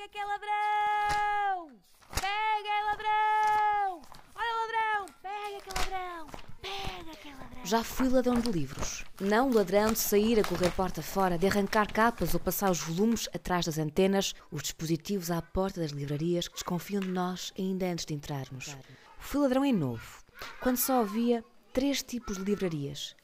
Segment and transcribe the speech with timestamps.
[0.00, 1.78] Pega que é ladrão!
[2.14, 4.02] Pega, ladrão!
[4.34, 5.06] Olha, ladrão!
[5.20, 6.26] Pega que é ladrão!
[6.62, 7.64] Pega que é ladrão!
[7.66, 9.04] Já fui ladrão de livros.
[9.20, 13.28] Não ladrão de sair a correr porta fora, de arrancar capas ou passar os volumes
[13.34, 18.06] atrás das antenas, os dispositivos à porta das livrarias que desconfiam de nós ainda antes
[18.06, 18.74] de entrarmos.
[19.18, 20.24] Fui ladrão em novo,
[20.62, 23.14] quando só havia três tipos de livrarias: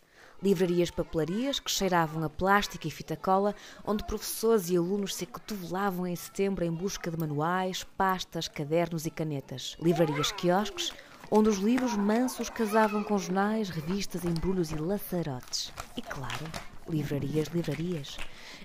[0.42, 3.54] Livrarias papelarias que cheiravam a plástico e fita cola,
[3.84, 9.10] onde professores e alunos se cotovelavam em setembro em busca de manuais, pastas, cadernos e
[9.10, 9.76] canetas.
[9.80, 10.92] Livrarias quiosques,
[11.30, 15.72] onde os livros mansos casavam com jornais, revistas, embrulhos e laçarotes.
[15.96, 16.44] E claro,
[16.88, 18.16] livrarias, livrarias.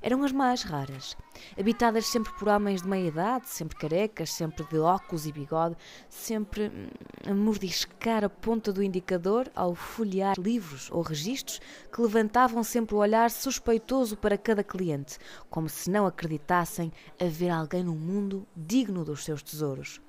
[0.01, 1.15] Eram as mais raras,
[1.57, 5.75] habitadas sempre por homens de meia idade, sempre carecas, sempre de óculos e bigode,
[6.09, 6.87] sempre hum,
[7.29, 11.59] a mordiscar a ponta do indicador ao folhear livros ou registros
[11.91, 15.17] que levantavam sempre o olhar suspeitoso para cada cliente,
[15.49, 20.01] como se não acreditassem haver alguém no mundo digno dos seus tesouros.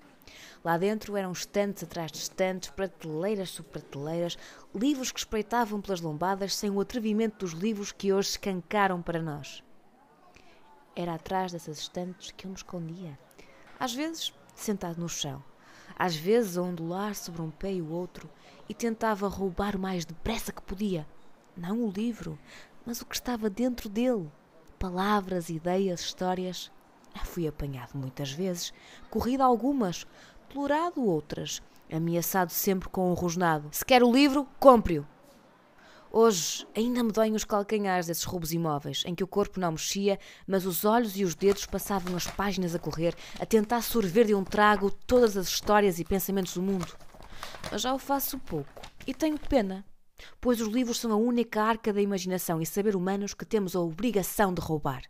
[0.64, 4.38] Lá dentro eram estantes atrás de estantes, prateleiras sobre prateleiras,
[4.74, 9.62] livros que espreitavam pelas lombadas sem o atrevimento dos livros que hoje escancaram para nós.
[10.94, 13.18] Era atrás dessas estantes que eu me escondia.
[13.78, 15.42] Às vezes, sentado no chão,
[15.98, 18.28] às vezes a ondular sobre um pé e o outro,
[18.68, 21.06] e tentava roubar o mais depressa que podia.
[21.56, 22.38] Não o livro,
[22.86, 24.30] mas o que estava dentro dele.
[24.78, 26.70] Palavras, ideias, histórias.
[27.24, 28.72] Fui apanhado muitas vezes,
[29.10, 30.06] corrido algumas,
[30.46, 33.68] explorado outras, ameaçado sempre com um rosnado.
[33.72, 35.06] Se quer o livro, compre-o.
[36.14, 40.18] Hoje ainda me doem os calcanhares desses roubos imóveis, em que o corpo não mexia,
[40.46, 44.34] mas os olhos e os dedos passavam as páginas a correr, a tentar sorver de
[44.34, 46.94] um trago todas as histórias e pensamentos do mundo.
[47.70, 49.86] Mas já o faço pouco, e tenho pena,
[50.38, 53.80] pois os livros são a única arca da imaginação e saber humanos que temos a
[53.80, 55.04] obrigação de roubar.